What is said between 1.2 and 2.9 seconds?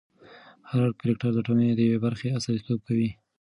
د ټولنې د یوې برخې استازیتوب